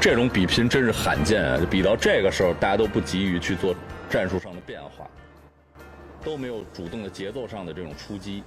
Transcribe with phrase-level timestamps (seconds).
[0.00, 1.60] 这种比拼真是罕见啊！
[1.70, 3.74] 比到这个时候，大家都不急于去做
[4.08, 5.06] 战术上的变化，
[6.24, 8.42] 都没有主动的节奏上的这种出击，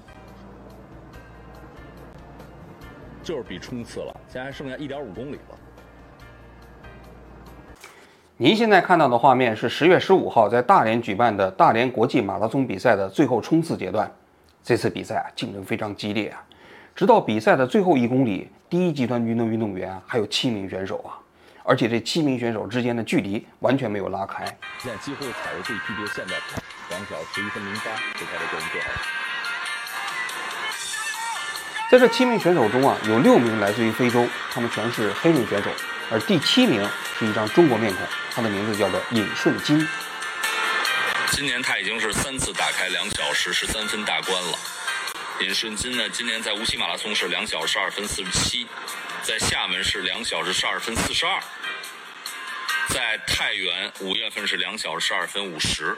[3.21, 4.19] 就是比冲刺了。
[4.27, 5.59] 现在还剩下一点五公里了。
[8.35, 14.11] 您现在看到的画面是十月十五号在大连举办的大连国际马拉松比赛的最后冲刺阶段。
[14.63, 16.43] 这次比赛啊，竞争非常激烈啊，
[16.95, 21.21] 直到比赛的最后一公里，第一集团军的运动员还有七名选手啊。
[21.63, 24.45] 而且这七名选手之间的距离完全没有拉开。
[24.79, 28.87] 现在几乎踩着最 PB 的现在跑，两小时十一分零八是他的个人最好。
[31.89, 35.69] 在这七名选手中啊，有六名来自于非洲，他们全是黑人选手，
[36.11, 36.85] 而第七名
[37.17, 39.87] 是一张中国面孔，他的名字叫做尹顺金。
[41.31, 44.57] 今年他已经是三次打开两小时十三分大关了。
[45.41, 48.67] 尹顺金呢，今年在无锡马拉松是两小时二分四十七。
[49.23, 51.39] 在厦门是两小时十二分四十二，
[52.89, 55.95] 在太原五月份是两小时十二分五十，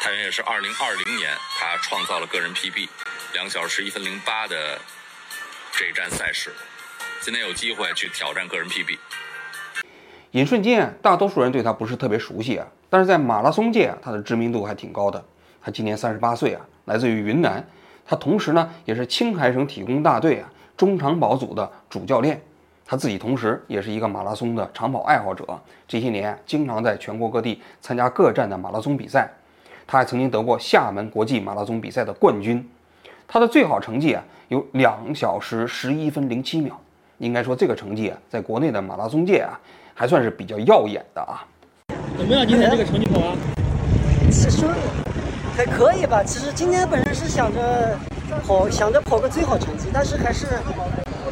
[0.00, 2.88] 太原也是二零二零年他创造了个人 PB，
[3.32, 4.78] 两小时一分零八的
[5.72, 6.54] 这一站赛事，
[7.20, 8.96] 今天有机会去挑战个人 PB。
[10.30, 15.24] 尹顺金，大多数人对他不是特别熟悉啊，但是在马拉松界啊，他的知名度还挺高的。
[15.60, 17.68] 他今年三十八岁啊，来自于云南，
[18.06, 20.48] 他同时呢也是青海省体工大队啊。
[20.76, 22.40] 中长跑组的主教练，
[22.84, 25.44] 他自己同时也是一个马拉松的长跑爱好者。
[25.86, 29.30] 这些年，经常在全国各地参加各站的马拉松比赛。
[29.86, 32.66] 他还曾经得过厦门国际马拉松比赛的冠军。
[33.28, 36.78] 他的最好成绩啊，有两小时十一分零七秒。
[37.18, 39.58] 应该说，这个成绩啊，在国内的马拉松界啊，
[39.94, 41.46] 还算是比较耀眼的啊。
[42.18, 42.46] 怎么样？
[42.46, 43.36] 今天这个成绩跑啊？
[44.32, 44.66] 其实
[45.56, 46.24] 还可以吧。
[46.24, 48.13] 其实今天本人是想着。
[48.46, 50.46] 跑想着跑个最好成绩，但是还是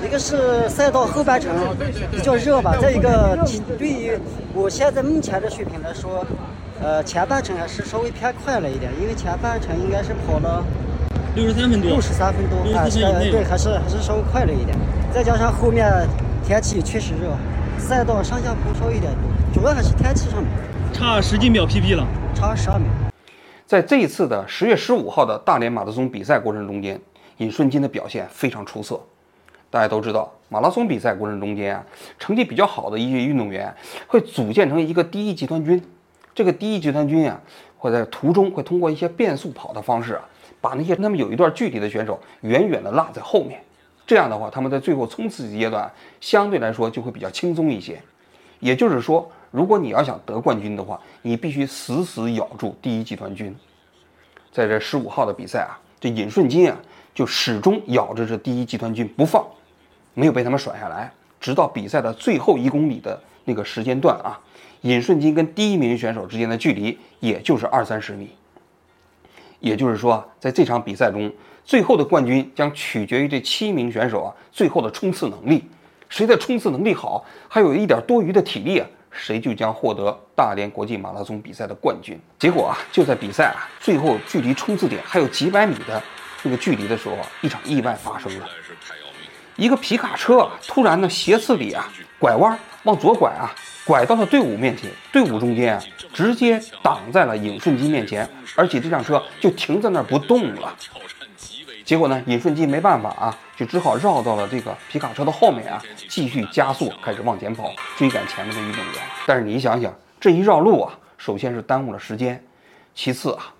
[0.05, 1.53] 一个是赛道后半程
[2.11, 3.39] 比较热吧，再一个
[3.78, 4.19] 对于
[4.55, 6.25] 我现在目前的水平来说，
[6.83, 10.65] 呃前半程还是稍微偏快了一点，因为前半程应该是跑了
[11.34, 12.84] 六十三分多，六十三分多，啊，
[13.31, 14.77] 对，还是还是稍微快了一点，
[15.12, 15.91] 再加上后面
[16.44, 17.37] 天气确实热，
[17.78, 20.50] 赛道上下坡稍微有点多，主要还是天气上面，
[20.93, 22.88] 差十几秒 PP 了，差十二秒。
[23.72, 27.00] 在这一次的十月十五号的大连马拉松比赛过程中间，
[27.38, 29.00] 尹顺金的表现非常出色。
[29.71, 31.87] 大家都知道，马拉松比赛过程中间啊，
[32.19, 33.75] 成绩比较好的一些运动员
[34.06, 35.83] 会组建成一个第一集团军。
[36.34, 37.41] 这个第一集团军啊，
[37.78, 40.28] 会在途中会通过一些变速跑的方式啊，
[40.60, 43.59] 把那些跟他们有一段距离的选手远远的落在后面。
[44.06, 45.91] 这样的话，他们在最后冲刺阶段
[46.21, 47.99] 相对来说就会比较轻松一些。
[48.60, 49.33] 也就是说。
[49.53, 53.55] 如果你要想得冠军的话，你必须死死咬住第一集团军。
[54.51, 56.77] 在这十五号的比赛啊，这尹顺金啊
[57.15, 59.47] 就始终咬着这第一集团军不放，
[60.15, 61.13] 没有被他们甩下来。
[61.39, 64.41] 直到比赛的最后一公里的那个时间段啊，
[64.81, 68.31] 尹顺金跟第一名选手之间的距离也就是二三十米。
[69.61, 71.31] 也就是说，在这场比赛中，
[71.63, 75.63] 最后的冠军将取决于这七名选手啊最后的冲刺能力，
[76.09, 78.87] 谁的冲刺能力好，还有一点多余的体力啊。
[79.12, 82.19] 谁就将获得大连国际马拉松比赛的冠军。
[82.39, 86.03] 结果啊，就在比赛啊最后距离冲刺点还有几百米的
[86.43, 88.49] 那个距离的时候，一场意外发生了。
[89.56, 93.53] 一个皮卡车啊突然呢斜刺里啊拐弯往左拐啊，
[93.84, 100.75] 拐到了队伍面前，队伍中间啊直接挡在了尹顺基面前，而且这辆车就停在那儿不动了。
[101.92, 108.94] 结果呢，尹顺基没办法啊，就只好绕到了这个皮卡车的后面啊，继续加速，开始往前跑，追赶前面的运动员。
[109.26, 112.42] 但是你想想，这一绕路啊，首先是耽误了时间，
[112.94, 113.53] 其次啊，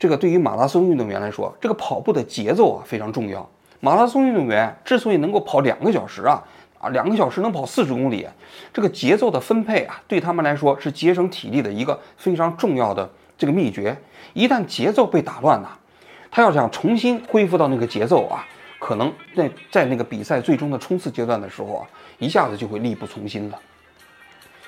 [0.00, 3.48] 这个对于马拉松运动员来说，这个跑步的节奏啊非常重要。
[3.78, 6.42] 马拉松运动员之所以能够跑两个小时啊，
[6.80, 8.26] 啊，两个小时能跑四十公里，
[8.74, 13.08] 这个节奏的分配啊，对他们来说是节省体力的一个非常重要的
[13.38, 13.96] 这个秘诀。
[14.32, 15.78] 一旦节奏被打乱了，
[16.30, 18.44] 他要想重新恢复到那个节奏啊，
[18.78, 21.88] 可能在在那个比赛最终的冲刺阶段的时候啊，
[22.18, 23.58] 一下子就会力不从心了。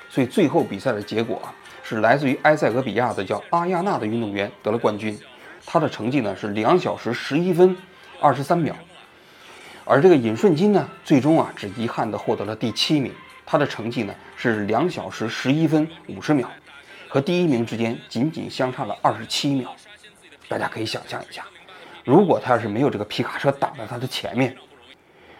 [0.09, 1.53] 所以最后比赛的结果啊，
[1.83, 5.17] 是来自于埃塞俄比亚的叫阿亚纳的运动员得了冠军，
[5.65, 7.77] 他的成绩呢是两小时十一分
[8.19, 8.75] 二十三秒，
[9.85, 13.13] 而这个尹顺金呢，最终啊只遗憾的获得了第七名，
[13.45, 16.49] 他的成绩呢是两小时十一分五十秒，
[17.07, 19.75] 和第一名之间仅仅相差了二十七秒，
[20.49, 21.45] 大家可以想象一下。
[22.03, 24.53] 如果他要是没有这个皮卡车挡在他的前面，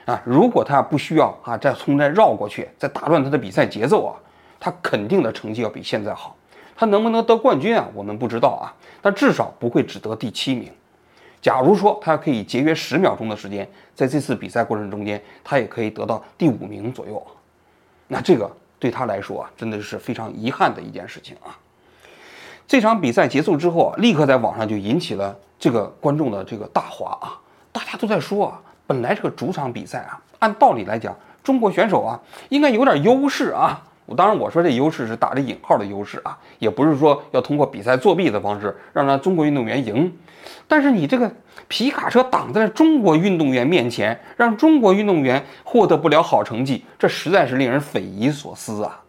[0.05, 4.15] 啊，如果他不需要啊再从这绕过去，再打乱他的比赛节奏啊，
[4.59, 6.35] 他肯定的成绩要比现在好。
[6.75, 7.87] 他能不能得冠军啊？
[7.93, 8.71] 我们不知道啊，
[9.01, 10.71] 但至少不会只得第七名。
[11.41, 17.25] 假如说他可以节约十秒钟的时间，在这次比赛过程中间，他也可以得到第五名左右。
[18.07, 21.57] 那这个对他来说啊，真的是非常遗憾的一件事情啊。
[22.69, 27.33] 这场比赛结束之后啊，立刻在网上就引起了这个观众的这个大哗啊，
[27.71, 32.19] 大家都在说啊，本来这个主场比赛啊，按道理来讲，中国选手啊
[32.49, 33.81] 应该有点优势啊。
[34.05, 40.15] 我当然我说这优势是打着引号的优势啊，也不是说要通过比赛作弊的方式让让中国运动员赢。
[40.67, 41.31] 但是你这个
[41.67, 49.01] 皮卡车挡在了中国运动员面前，让中国运动员获得不了好成绩，这实在是令人匪夷所思啊。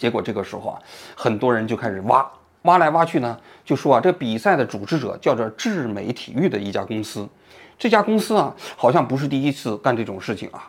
[0.00, 0.78] 结果这个时候啊，
[1.14, 2.26] 很多人就开始挖，
[2.62, 3.36] 挖来挖去呢，
[3.66, 7.28] 就说啊，这比赛的主持者叫做智美体育的一家公司，
[7.78, 10.66] 这家公司啊，好像不是第一次干这种事情啊。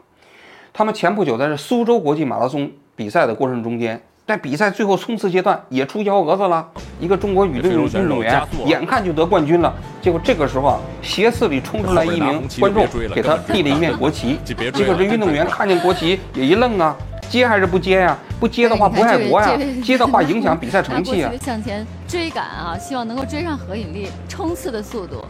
[0.74, 6.70] 他们前不久在这苏州国际马拉松比赛的过程中间，在比赛最后冲刺阶段也出幺蛾子了。
[7.00, 14.38] 一个中国女队运动员眼看就得冠军了，结果这个时候啊，斜刺里冲出来一名观众，给他递了一面国旗。
[14.44, 16.96] 结果这运动员看见国旗也一愣啊，
[17.32, 18.18] 接还是不接呀？
[18.40, 21.32] 不接的话不爱国呀， 接的话 影响比赛成绩啊。
[21.42, 25.26] 向前追赶啊，希望能够追上何引力冲刺的速度。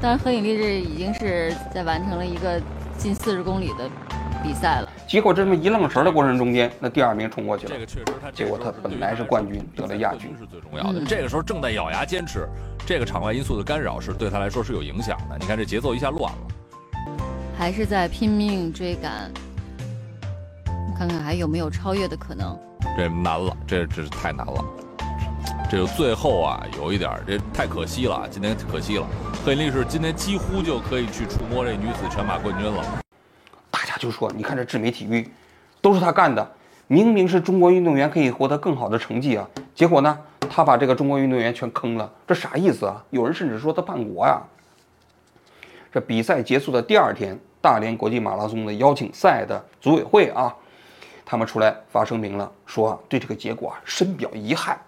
[0.00, 2.60] 当然，何引力这已经是在完成了一个
[2.96, 3.88] 近四十公里的。
[4.40, 7.72] 比赛了，结果这么一愣神的过程中间，那第二名冲过去了。
[7.74, 11.04] 这个确实，他结果他本来是冠军，得了亚军是最重要的。
[11.04, 12.48] 这个时候正在咬牙坚持，
[12.86, 15.36] 这个场外因素的干扰是对他来说是有影响的。
[15.40, 16.38] 你看这节奏一下乱了，
[17.58, 19.28] 还是在拼命追赶，
[20.98, 22.58] 看看还有没有超越的可能。
[22.96, 24.64] 这难了，这这是太难了。
[25.70, 29.06] 这就最后啊，有一点这太可惜了，今天可惜了。
[29.44, 32.82] 何引力是今天几乎就可以去触摸这女子全马冠军了。
[33.70, 35.30] 大家就说：“你看这智美体育，
[35.80, 36.50] 都是他干的。
[36.88, 40.18] 明明是中国运动员可以获得更好的成绩啊，结果呢，
[40.50, 42.10] 他把这个中国运动员全坑了。
[42.26, 43.04] 这啥意思啊？
[43.10, 44.42] 有人甚至说他叛国呀。”
[45.94, 50.54] 这比赛结束的第二天，大连国际马拉松的邀请赛的组委会啊，
[51.28, 54.80] 他们出来发声明了，说对这个结果啊深表遗憾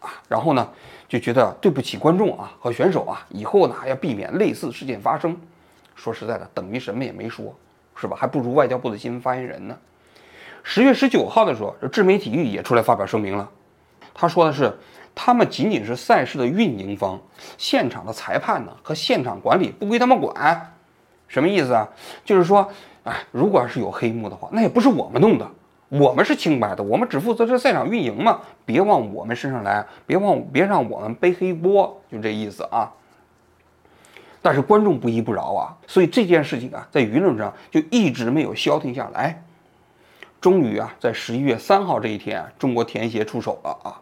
[0.00, 0.68] 啊，然后呢
[1.08, 5.40] 就觉得对不起观众啊和选手啊，以后呢要避免类似事件发生。
[5.94, 7.54] 说实在的，等于什么也没说。
[7.96, 8.16] 是吧？
[8.18, 9.76] 还不如外交部的新闻发言人呢。
[10.62, 13.46] 十月十九号的时候，这智美体育也出来发表声明了。
[14.14, 14.74] 他说的是，
[15.14, 17.20] 他们仅仅是赛事的运营方，
[17.58, 20.74] 现场的裁判呢和现场管理不归他们管。
[21.28, 21.86] 什么意思啊？
[22.24, 22.66] 就是说，
[23.04, 25.46] 哎，如果要是有黑幕的话，那也不是我们弄的，
[25.90, 32.92] 我们是清白的，我们只负责这赛场运营嘛，别往我们身上来，别往别让我们背黑锅，就这意思啊。
[34.40, 39.42] 但是观众不依不饶啊，所以这件事情啊，在舆论上就一直没有消停下来。
[40.40, 44.00] 终于啊，在十一月三号这一天啊，中国田协出手了啊，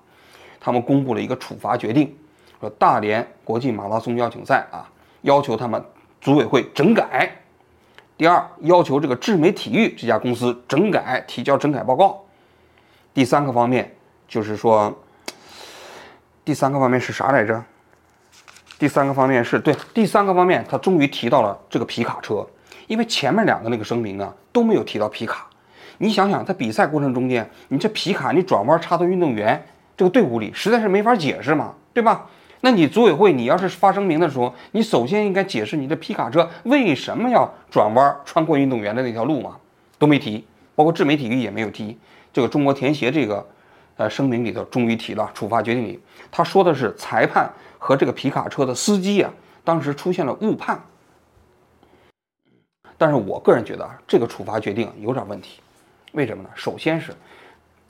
[0.61, 2.15] 他们公布了一个处罚决定，
[2.61, 4.87] 说大连国际马拉松邀请赛啊，
[5.23, 5.83] 要求他们
[6.21, 7.35] 组委会整改。
[8.19, 12.21] 第二，要求这个智美体育这家公司整改，提交整改报告。
[13.15, 13.95] 第三个方面
[14.27, 14.93] 就是说，
[16.45, 17.63] 第三个方面是啥来着？
[18.77, 22.45] 第三个方面是对，第三个方面他终于提到了这个皮卡车，
[22.89, 25.47] 因为前面两个那个声明啊都没有提到皮卡。
[25.99, 29.65] 你想想，在比赛过程中间，你这皮卡你转弯插到运动员
[29.97, 32.27] 这个队伍里，实在是没法解释嘛，对吧？
[32.61, 39.57] 那你组委会你要是发声明的时候，你首先应该解释你的皮卡车为什么要转弯穿过运动员的那条路嘛，
[39.99, 40.45] 都没提，
[40.75, 41.99] 包括智美体育也没有提。
[42.33, 43.47] 这个中国田协这个
[43.97, 46.01] 呃声明里头终于提了处罚决定里，
[46.31, 47.51] 他说的是裁判。
[47.81, 50.83] 和这个皮卡车的司机啊，当时出现了误判。
[52.97, 55.61] 但是我个人觉得啊，这个处罚决定有点问题。
[56.11, 56.51] 为什么呢？
[56.57, 57.13] 首先是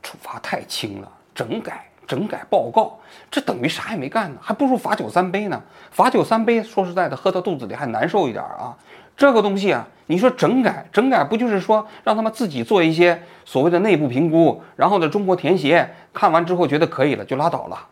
[0.03, 2.99] 处罚太轻了，整改整改报告，
[3.31, 5.62] 这等于啥也没干呢，还不如罚酒三杯呢。
[5.91, 8.75] 罚酒三杯，说实在的，喝到肚子里还难受一点啊。
[9.17, 17.87] 这个东西啊，你说整改整改，不就是说让他们自己做一些所谓的内部评估，然后呢，中国田协看完之后觉得可以了，就拉倒了。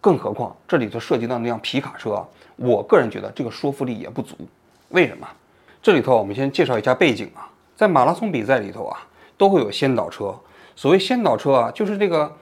[0.00, 2.24] 更何况这里头涉及到那辆皮卡车，
[2.56, 4.36] 我个人觉得这个说服力也不足。
[4.90, 5.26] 为什么？
[5.82, 8.98] 这里头我们先介绍一下背景啊，在马拉松比赛里头啊，
[9.36, 10.34] 都会有先导车。
[10.74, 12.36] 所谓先导车啊，就是这个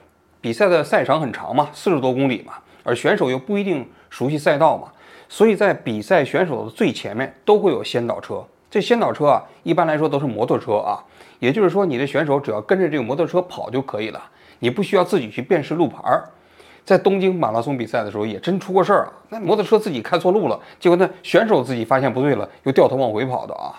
[0.45, 4.89] 比赛的赛场很长嘛，四十多公里嘛，而选手又不一定熟悉赛道嘛，
[5.27, 8.45] 所以在比赛选手的最前面都会有先导车。
[8.69, 11.03] 这先导车啊，一般来说都是摩托车啊，
[11.39, 14.23] 也就是说你的选手只要跟着这个摩托车跑就可以了，
[14.59, 16.29] 你不需要自己去辨识路牌儿。
[16.83, 19.13] 在东京马拉松比赛的时候，也真出过事儿啊！
[19.29, 23.73] 那摩托车自己开错路了，结果那选手自己发现不对了，又掉头往回跑的啊。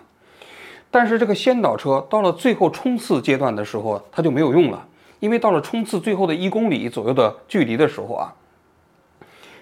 [0.91, 4.85] 但是这个先导车到了最后冲刺阶段的时候，它就没有用了，
[5.21, 8.33] 因为到了冲刺最后的一公里左右的距离的时候啊，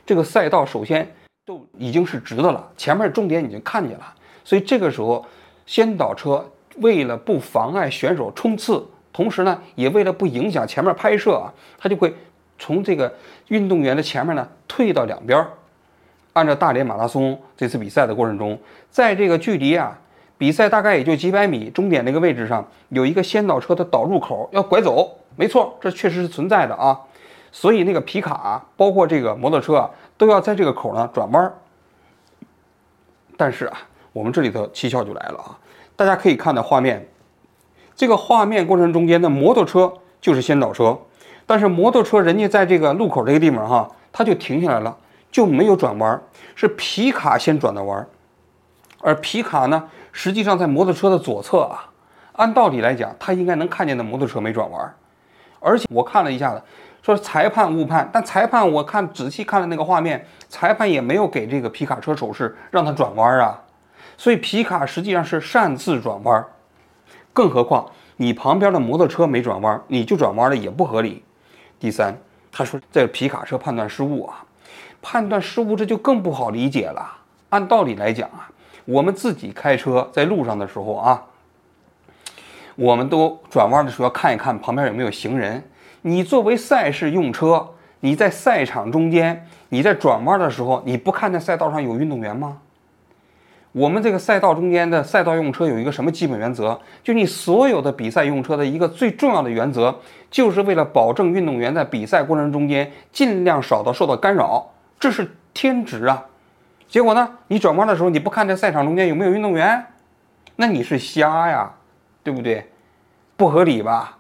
[0.05, 5.25] 这个赛道首先都已经是直的了，前面终点已经看见了，所以这个时候
[5.67, 6.45] 先导车
[6.79, 12.15] 为了不妨碍选手冲刺，同时呢，也为了不影响前面拍摄啊，他就会
[12.59, 13.15] 从这个
[13.49, 15.47] 运动员的前面呢退到两边。
[16.33, 18.59] 按照大连马拉松这次比赛的过程中，
[18.91, 19.97] 在这个距离啊，
[20.37, 27.01] 比赛大概也就几百米，终点那个位置上有一个先导车的导入口要拐走，没错，这确实是存在的啊。
[27.51, 31.53] 所以那个皮卡，包括这个摩托车啊，都要在这个口呢转弯。
[33.37, 33.79] 但是啊，
[34.13, 35.59] 我们这里头蹊跷就来了啊，
[35.97, 37.09] 大家可以看到画面，
[37.97, 40.99] 这个画面过程中间的摩托车就是先导车，
[41.47, 44.97] 但是摩托车人家在这个路口这个地方哈，它就停下来了，
[45.31, 46.23] 就没有转弯，
[46.55, 48.07] 是皮卡先转的弯，
[49.01, 51.91] 而皮卡呢，实际上在摩托车的左侧啊，
[52.33, 54.95] 按道理来讲，他应该能看见的摩托车没转弯，
[55.65, 56.63] 而且我看了一下子。
[57.03, 63.61] 说裁判误判，但裁判我看仔细看了那个画面，裁判也没有给这个皮卡车手势让他转弯啊，
[64.17, 66.43] 所以皮卡实际上是擅自转弯，
[67.35, 71.23] 更何况你旁边的摩托车没转弯，你就转弯了也不合理。
[71.79, 72.17] 第三，
[72.51, 74.43] 他说这皮卡车判断失误啊，
[75.03, 77.07] 判断失误这就更不好理解了。
[77.51, 78.49] 按道理来讲啊，
[78.87, 81.23] 我们自己开车在路上的时候啊，
[82.77, 85.63] 我们都转弯的时候要看一看旁边有没有行人。
[86.03, 87.69] 你作为赛事用车，
[88.01, 92.59] 你在赛场中间，你在转弯的时候，你不看那赛道上有运动员吗？
[93.73, 96.79] 我们这个赛道中间的赛道用车有一个什么基本原则？
[97.03, 99.93] 就你所有的比赛用车的一个最重要的原则，
[100.31, 106.25] 就是为了保证运动员在比赛过程中间尽量少的受到干扰，这是天职啊。
[106.87, 109.87] 结果呢，你转弯的时候你不看这赛场中间有没有运动员，
[110.55, 111.73] 那你是瞎呀，
[112.25, 112.67] 对不对？
[113.37, 114.19] 不合理吧？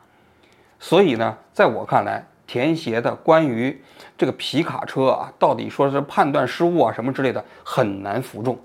[0.78, 3.82] 所以呢，在我看来，田协的关于
[4.18, 8.58] 这个皮卡车啊，到底说是判断失误啊什么之类的，很难服众。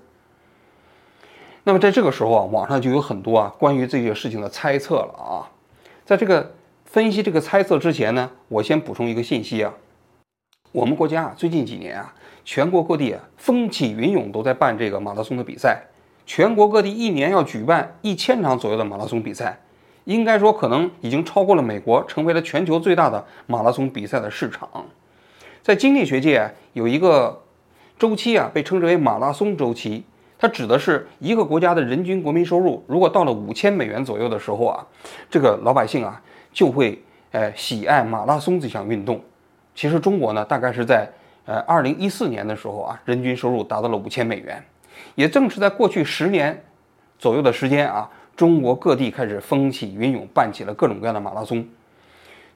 [1.64, 5.50] 那么在这个时候啊，网上就有很多啊关于这件事情的猜测了啊。
[6.04, 6.52] 在这个
[6.84, 9.72] 分析这个猜测之前呢，我先补充一个信息啊，
[10.72, 15.84] 我们国家啊最近几年啊，全国各地啊风起云涌都在办这个马拉松的比赛，
[16.32, 19.58] 全国各地一年要举办一千场左右的马拉松比赛。
[20.04, 24.68] 应该说，可能已经超过了美国，成为了全球最大的马拉松比赛的市场。
[25.60, 27.42] 在经济学界有一个
[27.98, 30.04] 周期啊，被称之为马拉松周期。
[30.38, 34.86] 它指的是一个国家的人均国民收入，如果到了五千美元左右的时候啊，
[35.28, 36.22] 这个老百姓啊
[36.52, 39.20] 就会呃喜爱马拉松这项运动。
[39.74, 41.10] 其实中国呢，大概是在
[41.44, 44.64] 呃二零一四年的时候啊，人均收入达到了五千美元。
[45.14, 46.64] 也正是在过去十年
[47.18, 48.10] 左右的时间啊。
[48.36, 51.66] 中国各地开始风起云涌，办起了各种各样的马拉松。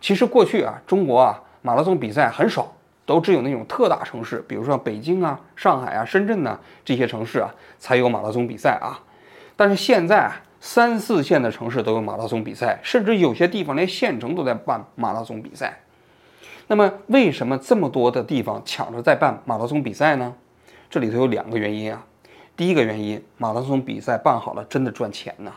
[0.01, 2.73] 其实过去啊，中国啊马拉松比赛很少，
[3.05, 8.97] 都只有那种特大城市，比如说北京啊、上海啊、深圳呐这些城市啊才有马拉松比赛啊。
[9.57, 15.81] 但是现在啊三四线的城市都有马拉松比赛，甚至有些地方连县城都在办马拉松比赛。
[16.69, 20.35] 那么为什么这么多的地方抢着在办马拉松比赛呢？
[20.89, 22.07] 这里头有两个原因啊。
[22.57, 25.53] 第一个原因，马拉松比赛办好了真的赚钱呢。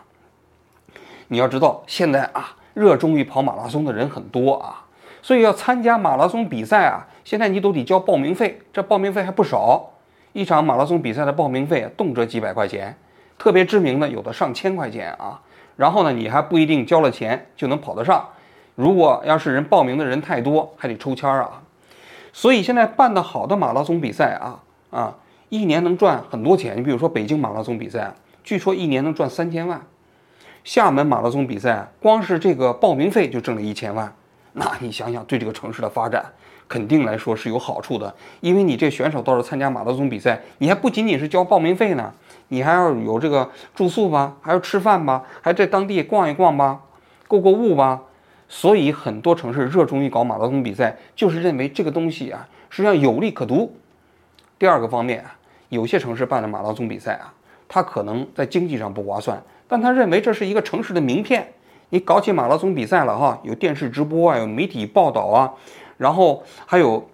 [1.27, 4.85] 你要知道，现在啊，热衷于跑马拉松的人很多啊，
[5.21, 9.91] 所以要参加马拉松比赛啊，现在你都得交报名费，这报名费还不少。
[10.33, 12.95] 一场马拉松比赛的报名费动辄几百块钱，
[13.37, 15.41] 特别知名的有的上千块钱啊。
[15.75, 18.29] 然后呢，你还不一定交了钱就能跑得上，
[18.73, 21.61] 如果要是人报名的人太多，还得抽签啊。
[22.33, 25.15] 所以现在办得好的马拉松比赛啊啊，
[25.49, 26.77] 一年能赚很多钱。
[26.77, 28.13] 你比如说北京马拉松比赛，
[28.43, 29.81] 据说一年能赚三千万。
[30.63, 34.13] 厦门马拉松比赛，光是这个报名费就挣了一千万，
[34.51, 36.25] 那你想想，对这个城市的发展
[36.67, 38.13] 肯定来说是有好处的。
[38.41, 42.13] 因为你这选手到时候参加马拉松比赛，你还不仅仅是交报名费呢，
[42.49, 46.81] 你还要有这个住宿吧，还要吃饭吧，还在当地逛一逛吧，
[47.29, 48.01] 购购物吧。
[48.49, 53.73] 所以很多城市热衷于搞马拉松比赛，就是认为这个东西啊，实际上有利可图。
[54.59, 55.23] 第二个方面，
[55.69, 57.33] 有些城市办的马拉松比赛啊，
[57.67, 59.41] 它可能在经济上不划算。
[59.67, 61.53] 但他认为这是一个城市的名片，
[61.89, 65.53] 你搞起马拉松比赛了哈，有电视直播啊，有媒体报道啊，
[65.97, 67.09] 然后还有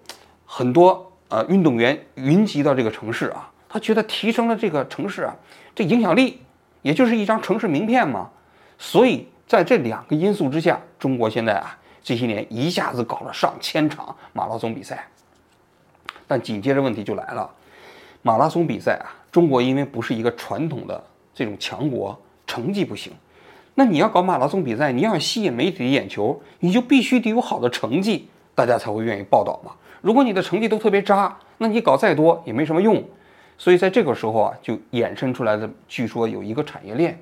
[0.46, 5.34] 很多呃运动员云集到这个城市啊，他觉得提升了这个城市啊
[5.74, 6.40] 这影响力，
[6.82, 8.30] 也就是一张城市名片嘛。
[8.78, 15.08] 所以在这两个因素之下，中国现在啊这些年一下子搞了上千场马拉松比赛。
[16.28, 17.50] 但紧接着问题就来了，
[18.26, 22.18] 马拉松比赛啊，中国因为不是一个传统的这种强国。
[22.46, 23.10] 成绩不行，
[23.74, 29.72] 那你要搞马拉松比赛，你要吸引媒体的眼球，你就必须得有好的成绩，大家才会愿意报道嘛。
[30.02, 33.02] 如果你的成绩都特别渣，那你搞再多也没什么用。
[33.56, 37.18] 所以在这个时候啊，就衍生出来的，据说有一个产业链，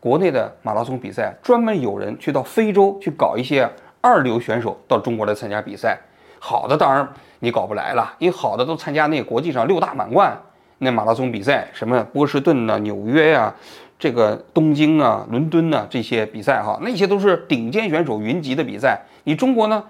[0.00, 5.98] 国内的马拉松比赛，专门有人去到非洲去搞一些二流选手到中国来参加比赛。
[6.44, 7.08] 好的当然
[7.38, 10.36] 你搞不来了，因为好的都参加那个国际上六大满贯
[10.78, 13.54] 那马拉松比赛，什么波士顿呐、纽约呀、
[13.96, 19.00] 这个东京啊、伦敦呐、这些比赛哈，那些都是顶尖选手云集的比赛。
[19.22, 19.84] 你中国呢，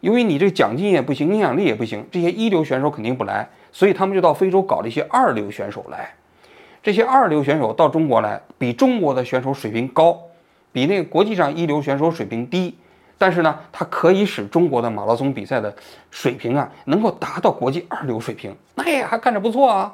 [0.00, 6.10] 由于你这个奖金也不行，影响力也不行，这些一流选手肯定不来，所以他们就到非洲搞了一些二流选手来。
[6.82, 10.18] 这些二流选手到中国来，比中国的选手水平高，
[10.70, 12.76] 比那个国际上一流选手水平低，
[13.18, 15.74] 但是呢，它可以使中国的马拉松比赛的
[16.10, 19.92] 水平啊，能够达到国际二流水平，那也还看着不错啊。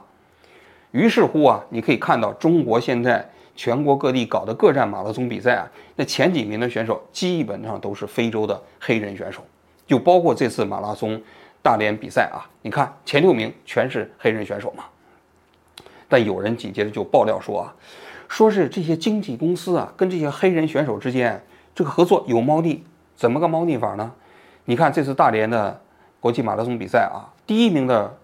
[0.90, 3.26] 于是乎啊，你可以看到中国现在
[3.56, 5.66] 全国各地搞的各站马拉松比赛啊，
[5.96, 9.42] 那前几名的选手基本上都是非洲的黑人选手，
[9.86, 11.20] 就包括这次马拉松
[11.62, 14.84] 大连比赛啊，你看前六名全是黑人选手嘛。
[16.08, 17.74] 但有人紧接着就爆料说啊，
[18.28, 21.42] 说是这些经纪公司啊跟这些黑人选手之间
[21.74, 24.12] 这个合作有猫腻，怎么个猫腻法呢？
[24.64, 25.80] 你看这次大连的
[26.20, 28.16] 国际马拉松比赛啊，第一名的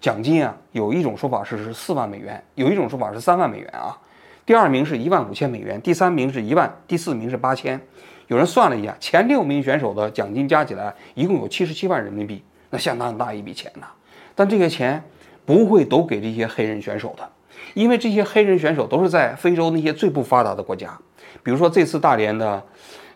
[0.00, 3.98] 奖金啊，有一种说法是是四万美元，有一种说法是三万美元啊。
[4.46, 7.80] 第二名是一万五千美元，第三名是一万，第四名是八千。
[8.28, 13.86] 有人算了一下，前六名选手的奖金加起来一共有七十七万人民币，那相当大一笔钱呐。
[14.34, 15.02] 但这些钱
[15.44, 17.28] 不会都给这些黑人选手的，
[17.74, 20.96] 因为这些黑人选手都是在非洲那些最不发达的国家，
[21.42, 22.62] 比如说这次大连的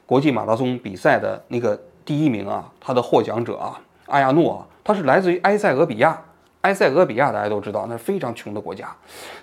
[0.06, 6.20] 国际马拉松比赛的那个第一名啊，他的获奖者啊，阿亚诺啊，他是来自于埃塞俄比亚。
[6.62, 8.88] 埃塞俄比亚大家都知道，那是非常穷的国家，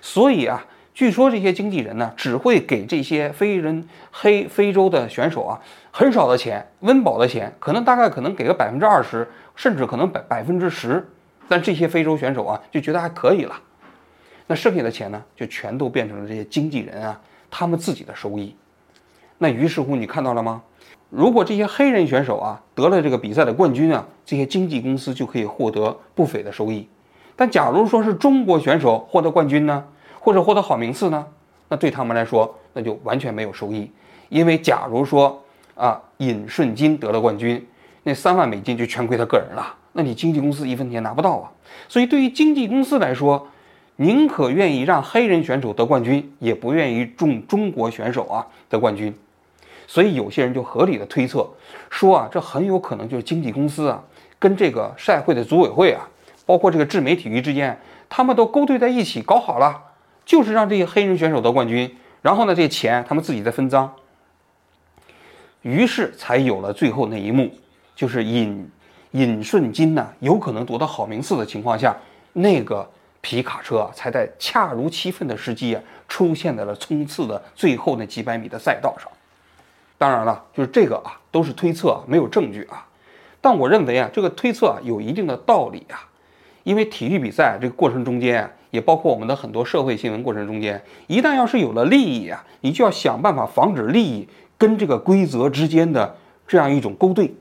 [0.00, 5.60] 所以啊，据说这些经纪人呢，只会给这些非人黑非洲的选手啊
[5.92, 11.08] 很少的钱，温饱的钱，可能大概可能给个百分之二十，甚至可能百百分之十。
[11.48, 13.54] 但这些非洲选手啊就觉得还可以了，
[14.48, 18.56] 那剩下的钱呢，就全都变成了这些经纪人啊他们自己的收益。
[19.42, 20.62] 那于是乎，你看到了吗？
[21.10, 26.86] 如果这些黑人选手啊得了这个比赛的冠军啊，这些经纪公司就可以获得不菲的收益。
[27.34, 29.84] 但假如说是中国选手获得冠军呢，
[30.20, 31.26] 或者获得好名次呢，
[31.68, 33.90] 那对他们来说那就完全没有收益，
[34.28, 35.42] 因为假如说
[35.74, 37.66] 啊尹顺金得了冠军，
[38.04, 41.50] 那三万美金就全归他个人了，那你经纪公司一分钱拿不到啊。
[41.88, 43.48] 所以对于经纪公司来说，
[43.96, 49.12] 宁可愿意让黑人选手得冠军，也不愿意中中国选手啊得冠军。
[49.92, 51.46] 所以有些人就合理的推测
[51.90, 54.02] 说啊，这很有可能就是经纪公司啊
[54.38, 56.08] 跟这个赛会的组委会啊。
[56.46, 57.78] 包括这个智美体育之间，
[58.08, 59.78] 他们都勾兑在一起搞好了，
[60.24, 63.92] 就是让这些黑人选手得冠军，然后呢，这些钱他们自己再分赃。
[65.60, 67.52] 于是才有了最后那一幕，
[67.94, 68.66] 就是尹
[69.10, 71.94] 尹顺金呢有可能夺得好名次的情况下，
[72.32, 79.06] 那个皮卡车才在恰如其分的时机啊出现在了冲刺的最后那几百米的赛道上。
[80.02, 82.84] 当然了，就是这个啊都是推测，没有证据啊。
[83.40, 86.10] 但我认为啊，这个推测啊有一定的道理啊。
[86.64, 96.16] 因为体育比赛这个过程中间，也包括我们的很多社会新闻过程中间，一旦要是有了利益啊，你就要想办法防止利益跟这个规则之间的
[96.48, 97.32] 这样一种勾兑。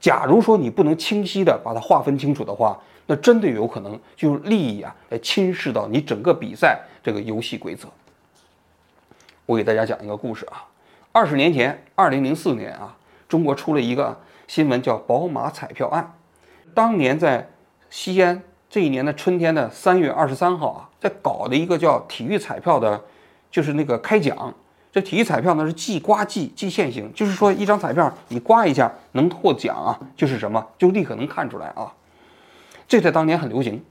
[0.00, 7.86] 假如说你不能清晰的把它划分清楚的话，那真的有可能就利益啊来侵蚀到你整个比赛这个游戏规则。
[9.44, 10.64] 我给大家讲一个故事啊，
[11.18, 12.96] 二十年前，二零零四年啊，
[13.28, 16.14] 中国出了一个新闻叫宝马彩票案，
[16.72, 17.50] 当年在
[17.90, 18.40] 西安。
[18.70, 23.02] 这一年的春天的三月二十三号啊，在搞的一个叫体育彩票的，
[23.50, 24.54] 就是那个开奖。
[24.92, 31.92] 这体育彩票呢是即刮即即现行，就是说一张彩票你刮一下能获奖啊，就是什么就立刻能看出来啊。
[32.86, 33.84] 这在当年很流行。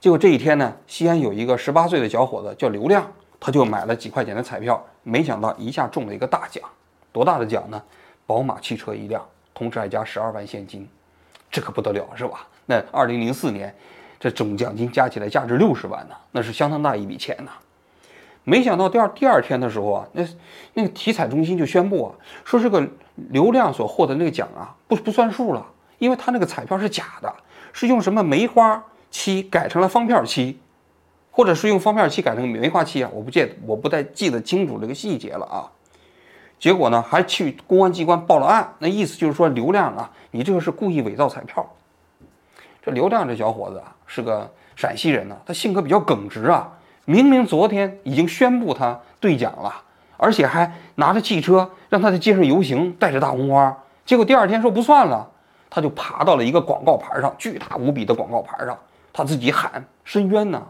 [0.00, 3.10] 结果这一天呢，西安有一个十八岁的小伙子叫刘亮，
[3.44, 6.64] 他就买了几块钱的彩票，没想到一下中了一个大奖。
[7.12, 7.82] 多大的奖呢？
[8.26, 10.88] 宝马汽车一辆，同时还加十二万现金，
[11.50, 12.46] 这可不得了是吧？
[12.64, 13.74] 那二零零四年，
[14.18, 17.50] 这总奖金加起来价值六十万呢，那是相当大一笔钱呐。
[18.44, 20.26] 没想到第二第二天的时候啊，那
[20.72, 22.14] 那个体彩中心就宣布啊，
[22.46, 22.82] 说这个
[23.28, 25.66] 刘亮所获得那个奖啊，不不算数了，
[25.98, 27.30] 因为他那个彩票是假的，
[27.74, 30.58] 是用什么梅花漆改成了方片漆，
[31.36, 35.66] 或者是用方片漆改成梅花漆啊，我不记得我不太记得清楚这个细节了啊。
[36.60, 41.68] 结果呢，还去公安机关报了案，那意思就是说刘亮啊，你这个是故意伪造彩票。
[42.80, 46.70] 这刘亮这小伙子啊，是个陕西人呢，他性格比较耿直啊。
[47.04, 49.74] 明明昨天已经宣布他兑奖了，
[50.16, 53.76] 而且还拿着汽车让他在街上游行，带着大红花。
[54.06, 55.28] 结果第二天说不算了，
[55.68, 58.78] 他就爬到了一个广告牌上，巨大无比的广告牌上，
[59.12, 60.62] 他自己喊申冤呢。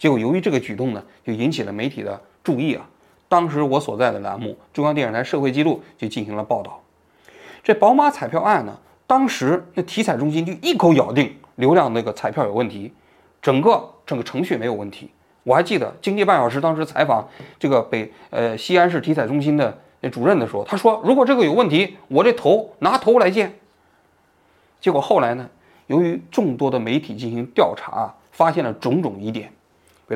[0.00, 2.88] 结果由于这个举动呢，就引起了媒体的注意啊。
[3.28, 6.82] 当时我所在的栏目中央电视台社会记录就进行了报道。
[7.62, 12.90] 这宝马彩票案呢，当时那体彩中心就一口咬定流量那个彩票有问题，
[13.42, 15.10] 整个整个程序没有问题。
[15.42, 19.78] 我还记得《经济半小时》当时采访这个北呃西安市体彩中心的
[20.10, 23.54] 主任的时候，他说如果这个有问题，我这头拿头来见。
[24.80, 25.46] 结果后来呢，
[25.88, 29.52] 由于众多的媒体进行调查，发现了种种疑点。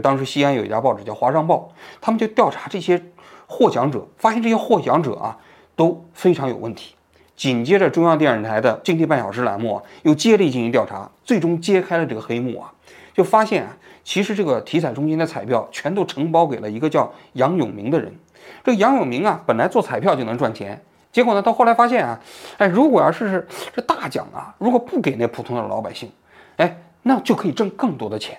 [0.00, 3.02] 当时西安有一家报纸叫《华商报》，他们就调查这些
[3.46, 5.38] 获奖者，发现这些获奖者啊
[5.76, 6.94] 都非常有问题。
[7.36, 12.72] 紧接着，中央电视台的《经济半小时》栏目啊又接力进行调查，最终揭开了这个黑幕啊，
[13.12, 18.14] 就发现啊，其实这个体彩中心的彩票全都承包给了一个叫杨永明的人。
[18.62, 20.84] 这杨永明啊，本来做彩票就能赚钱。
[21.10, 21.40] 结果呢？
[21.40, 22.20] 到后来发现啊，
[22.58, 26.10] 哎，如果要是这大奖啊，如果不给那普通的老百姓，
[26.56, 28.36] 哎，那就可以挣更多的钱。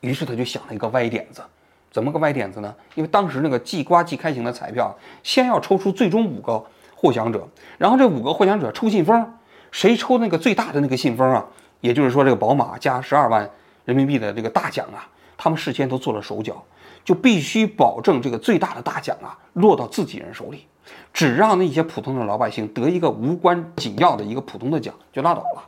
[0.00, 1.42] 于是他就想了一个歪点子，
[1.90, 2.74] 怎么个歪点子呢？
[2.94, 9.34] 因为当时那个即刮即开型的彩票，先要抽出最终五个获奖者，然后这五个获奖者抽信封，
[9.70, 11.46] 谁抽那个最大的那个信封啊？
[11.80, 13.48] 也就是说，这个宝马加十二万
[13.84, 16.62] 人民币的这个大奖啊，他们事先都做了手脚，
[17.04, 20.66] 就必须保证这个最大的大奖啊落到自己人手里。
[21.12, 25.62] 只让那些普通的老百姓得一个无关紧要的一个普通的奖就拉倒了。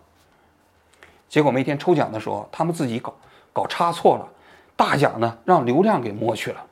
[1.29, 3.15] 结果那天抽奖的时候，他们自己搞
[3.53, 4.29] 搞差错了，
[4.77, 6.65] 大奖呢让刘亮给摸去了。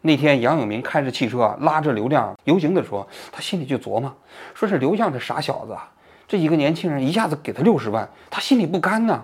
[0.00, 4.12] 那天杨永明开着汽车拉着刘亮游行的时候，他心里就琢磨，
[4.52, 5.88] 说是刘亮这傻小子，啊，
[6.26, 9.22] 这一个年轻人一下子给他六十万，他心里不甘呐。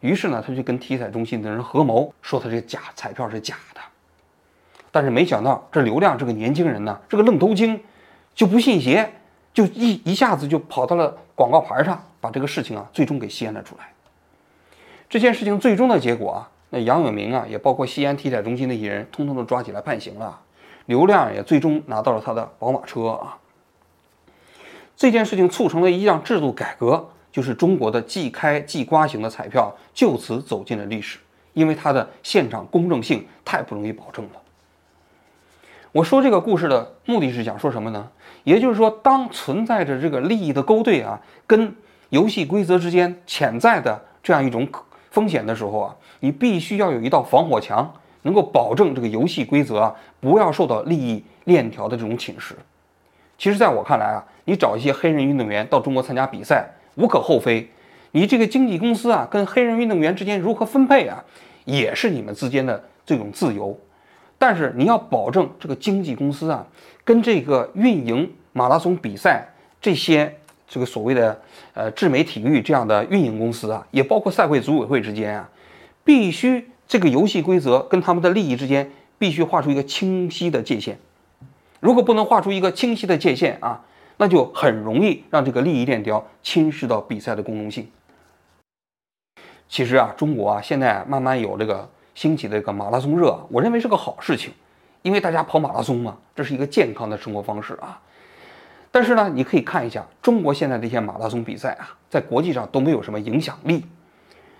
[0.00, 3.80] 于是呢，他就跟体彩中心的人合谋，说他这个假彩票是假的。
[4.90, 7.80] 但是没想到，这刘亮这个年轻人呢，这个愣头青，
[8.34, 9.10] 就不信邪，
[9.54, 13.92] 就一一下子就跑到了广告牌上，把这个事情啊，最终给掀了出来。
[15.10, 20.40] 这件事情最终的结果啊，那杨永明啊，也包括西安体彩中心那些人，通通都抓起来判刑了。
[20.86, 23.36] 刘亮也最终拿到了他的宝马车啊。
[24.96, 31.18] 这件事情促成了一项制度改革，就是中国的即开即刮型的彩票就此走进了历史，
[31.54, 34.40] 因为它的现场公正性太不容易保证了。
[35.90, 38.08] 我说这个故事的目的是想说什么呢？
[38.44, 41.74] 也就是说，当存在着这个利益的勾兑啊，跟
[42.10, 44.68] 游戏规则之间潜在的这样一种
[45.10, 47.92] 风险的时候啊，你必须要有一道防火墙，
[48.22, 52.52] 能够保证这个游戏规则啊不要受到利益链条的这种侵蚀。
[53.36, 57.70] 其实，在我看来啊，你找一些黑人运动员到中国参加比赛无可厚非，
[58.12, 61.24] 你这个经纪公司啊跟黑人运动员之间如何分配啊，
[61.64, 63.78] 也是你们之间的这种自由。
[64.38, 66.66] 但是你要保证这个经纪公司啊，
[67.04, 69.48] 跟这个运营马拉松比赛
[69.80, 70.36] 这些
[70.70, 71.38] 这个所谓的
[71.74, 75.50] 呃智美体育这样的运营公司啊，也包括赛会组委会之间啊，
[76.04, 80.96] 必须这个游戏规则跟他们的利益之间必须画出一个清晰的界限。
[81.80, 83.84] 如果不能画出一个清晰的界限啊，
[84.18, 87.90] 那就很容易让这个利益链条侵蚀到比赛的公正性。
[89.68, 91.90] 其实啊，中国啊现在慢慢有这个。
[92.12, 94.52] 兴起的这个马拉松热，我认为是个好事情，
[95.00, 97.98] 因为大家跑马拉松嘛，这是一个健康的生活方式啊。
[98.90, 103.84] 但是呢，你可以看一下中国现在这些马拉松比赛啊，在国际上都没有什么影响力。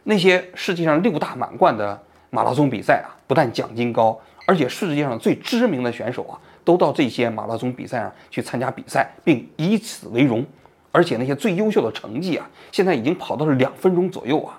[0.05, 10.45] 那些世界上六大满贯的马拉松比赛啊，不但奖金高，而且世界上最知名的选手啊，都到这些马拉松比赛上去参加比赛，并以此为荣。
[10.93, 14.59] 而且那些最优秀的成绩啊，现在已经跑到了两分钟左右啊。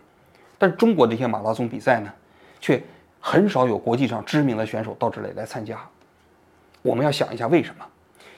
[0.58, 2.12] 但中国这些马拉松比赛呢？
[2.60, 2.80] 却
[3.20, 5.80] 很少有国际上知名的选手到这里来参加。
[6.84, 7.84] 我们要想一下为什么？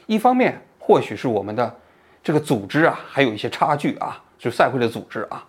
[0.06, 1.74] 一方面，或许是我们的
[2.22, 5.46] 这个组织啊，还有一些差距啊，就是赛会的组织啊，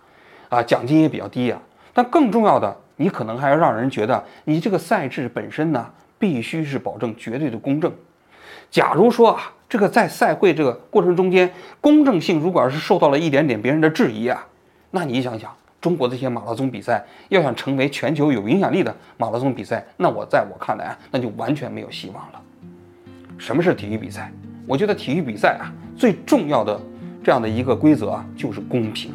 [0.47, 1.61] 啊，奖金也比较低啊。
[1.93, 7.91] 但更重要的，你可能还要让人觉得你这个赛制本身呢，必须是保证绝对的公正。
[8.71, 14.47] 假如说啊，这个在赛会这个过程中间，公正性如果要是受到了一点点别人的质疑啊，
[14.91, 15.53] 那你想想。
[15.81, 22.41] 中国这些马拉松比赛要想成为全球有影响力的马拉松比赛，那我在我看来啊，那就完全没有希望了。
[23.37, 24.31] 什么是体育比赛？
[24.67, 26.79] 我觉得体育比赛啊，最重要的
[27.23, 29.11] 这样的一个规则啊，就是公平。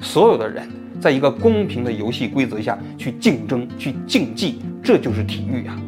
[0.00, 5.80] 所有的人在一个公平的游戏规则下去竞争、去竞技，这就是体育啊。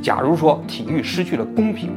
[0.00, 1.90] 假如说体育失去了公平，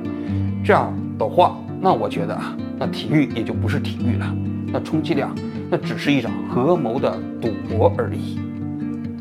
[0.63, 4.36] 这样的话，那我觉得啊，那体育也就不是体育了，
[4.71, 5.36] 那充其量。
[5.69, 8.39] 那只是一场合谋的赌博而已。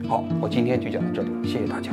[0.09, 1.93] 好，我今天就讲到这里，谢谢大家。